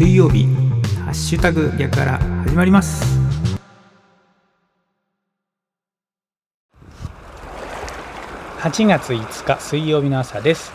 [0.00, 0.46] 水曜日
[1.04, 3.04] ハッシュタグ逆から始まります。
[8.60, 10.72] 8月5日水曜日の朝です。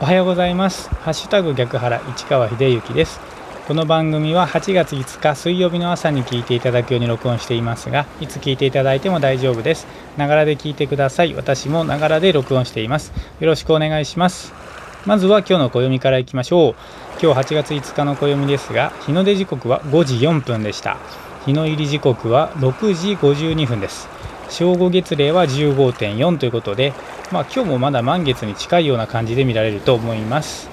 [0.00, 0.88] おはようございます。
[0.90, 3.18] ハッシュタグ逆原市川秀幸です。
[3.66, 9.88] この番組は8月5日水曜日の朝に聞いていただくように録音していますがいつ聞いていただいても大丈夫です。
[10.16, 11.34] ながらで聞いてください。
[11.34, 13.12] 私もながらで録音しています。
[13.40, 14.61] よろしくお願いします。
[15.04, 16.74] まずは今日の暦からいきましょう。
[17.20, 20.96] 今日8月5日の暦ですが日の出時刻は5時4分でした。
[21.44, 24.08] 日の入り時刻は6時52分です。
[24.48, 26.92] 正午月齢は15.4ということで、
[27.32, 30.70] まあ、今日もまだ満月に近いような感じで見られると思います。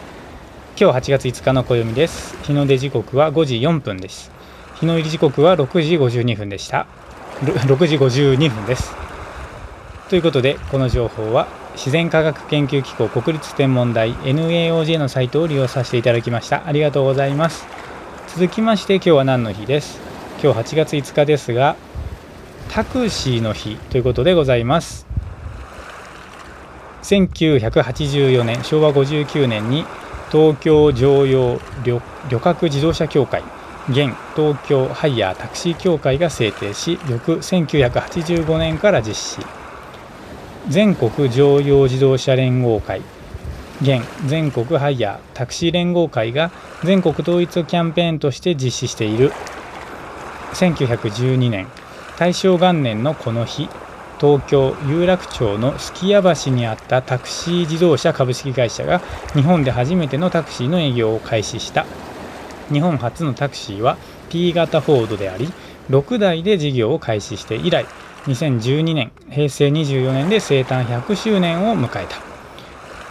[0.80, 2.38] 今日8月5日の暦です。
[2.44, 4.32] 日の出時刻は5時4分です。
[4.76, 6.86] 日の入り時刻は6時52分でした。
[7.42, 8.94] 6時52分です。
[10.08, 16.68] ということでこの情報は自然科学研究機構国立天文台 NAOJ のサイトを利用させていただきました。
[16.68, 17.66] ありがとうございます。
[18.28, 20.00] 続きまして今日は何の日です？
[20.44, 21.75] 今日8月5日ですが
[22.70, 25.08] タクシーの日ということでございます。
[27.03, 29.86] 1984年昭和59年に
[30.31, 32.02] 東京常用旅
[32.40, 33.42] 客自動車協会
[33.90, 39.59] 現東京ハイヤータクシー協会が制定し翌1985年から実施。
[40.70, 43.02] 全国常用自動車連合会。
[43.81, 46.52] 現全国ハイヤータクシー連合会が
[46.84, 49.31] 全国統一キャンペーンとして実施している。
[50.53, 51.67] 1912年
[52.20, 53.67] 大正元年のこの日
[54.22, 59.02] 東京有楽町のすき家橋にあったタクシー自動車株式会社が
[59.34, 61.88] 日本で初めてのタクシーの営業を開始した。
[62.72, 63.97] 日本初のタクシーは
[64.30, 65.52] P 型フォードであり
[65.90, 67.88] 6台で事業を開始して以来
[68.30, 72.17] 2012年平成24年で生誕100周年を迎えた。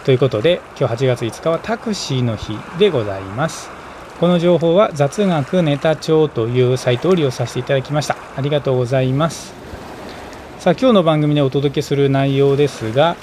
[0.05, 3.69] ということで今日8月5日はタクシーの日でございます。
[4.19, 8.15] この情報は雑学ネタ帳というサイトを利用させていただきました。
[8.37, 9.53] ありがとうございます。
[10.59, 13.15] さあ今日の番組でお届けする内容ですが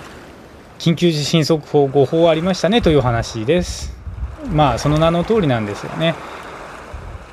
[0.78, 3.96] 緊急地震速報5報ありましたねという話です。
[4.50, 6.14] まあその名の通りなんですよね。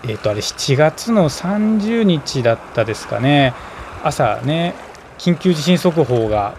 [0.07, 3.53] えっ、とあれ7月の30日だったですかね。
[4.03, 4.73] 朝ね
[5.17, 6.55] 緊急地震速報が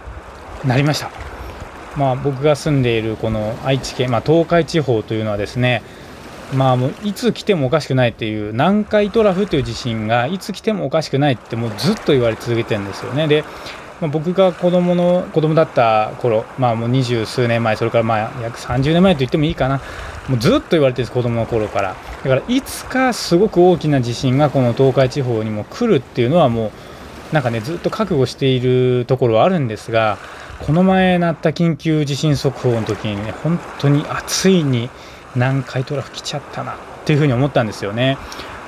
[0.65, 1.10] 鳴りました。
[1.97, 5.82] まあ僕が住んでいるこの愛知県、まあ、東海地方というのはですね
[6.53, 13.28] まあもういつ来てもおかしくないっていう南海トラフという地震がいつ来てもおかしくないってもうずっと言われ続けてるんですよね。
[13.28, 13.44] で、
[14.00, 19.81] まあ、僕が子供の子供だった頃、まあもう二十数年前それからまあ約30年前と言ってもいいかな。
[20.28, 21.94] もうずっと言われてるんです子供の頃から。
[22.22, 26.71] だからいつかすごく大きな地震がこの東海地方にも来るっていうのはもう
[27.33, 30.19] なんかねずっと覚悟しているところはあるんですが
[30.61, 34.89] この前鳴った緊急地震速報の時にね本当にあついに
[35.35, 38.17] 南海トラフ来ちゃったなっていうふうに思ったんですよね。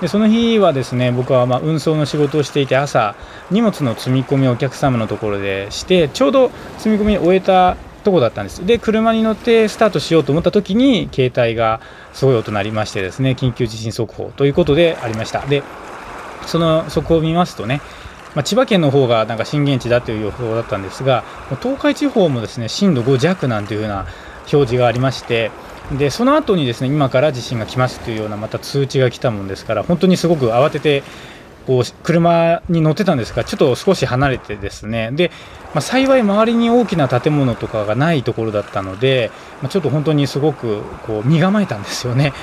[0.00, 3.14] でその日はですね僕はま運送の仕事をしていて朝
[3.50, 11.80] 荷物の積み込みをお客様のところでしてちょうど積み込みを終えたとこだったんですで車に乗ってスタートしようと思った時に携帯が
[12.12, 15.62] すごい音鳴りましてですね緊急地震速報ということでありましたで
[16.46, 17.80] その速報を見ますとね
[18.36, 21.24] まあ、千葉県の方がなんか震源地だという予報だったんですが
[21.62, 24.00] 東海地方もですね震度5弱なんていうような
[24.40, 25.50] 表示がありまして
[25.98, 31.02] でその後にですね今から地震が来ますというようなまた通知が来たもんですから本当にすごく慌てて
[31.66, 35.30] こう車に乗ってたんですがちょっと少し離れてですねで、
[35.74, 39.30] まあ、幸い周りに大きな建物とかがないところだったので、
[39.62, 42.34] まあ、ちょっと本当にすごくこう身構えたんですよね。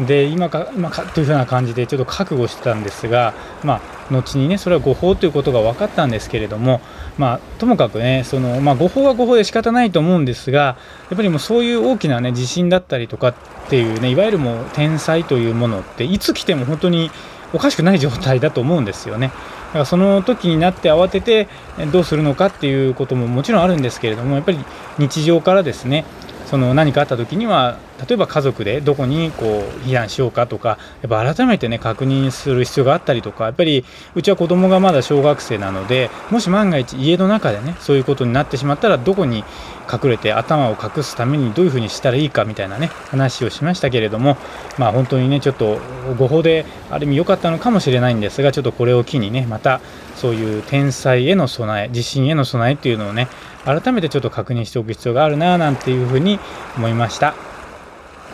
[0.00, 3.32] で今か今かというふうな感じでちょっと覚悟してたんですが、
[3.64, 3.80] ま
[4.10, 6.80] あ、後にねそれは誤報ということが分かったんですけれども、
[7.16, 10.76] まあ、ともかくねその、まあ、誤報は誤報で仕方ないと思うんですが
[11.08, 13.34] やっぱりもうそういう大きな、ね、地震だったりとかっ
[13.70, 17.10] ていうねいわゆるもう天災というものっていつ来ても本当に
[17.52, 19.28] おかしくない状態だと思うんですよね。
[19.28, 21.48] だからその時になって慌てて
[21.92, 24.58] どうするのかっていうことももちろんあるんですけれどもやっぱり
[24.98, 26.04] 日常からですね
[26.46, 33.84] その何かあった時には例えば家族でどこにこう避難しようかとかやっぱ改めてね確認する必要があったりとかやっぱり
[34.14, 39.44] うちは子供がまだ小学生なのでもし万が一家の中でねそういうことになってしまったらどこに
[39.92, 44.36] 隠れて頭を隠すためにどういうふうにしたらいいかみたいなね話をしましたけれども
[44.78, 45.78] まあ本当にねちょっと
[46.18, 49.80] 誤報である意味良かったのかもしれないんですがちょっとこれを機にねまた
[50.16, 53.28] そういう天災への備え地震への備えっていうのをね
[53.66, 56.38] 改めてちょっと確認しておく必要があるななんていうふうに
[56.76, 57.34] 思いました。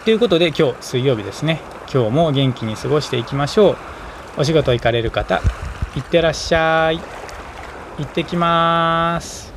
[0.05, 1.61] ということで今日水曜日ですね。
[1.93, 3.77] 今日も元気に過ごしていきましょう。
[4.39, 5.41] お仕事行かれる方
[5.97, 7.01] いってらっしゃい。
[7.99, 9.52] 行ってきます。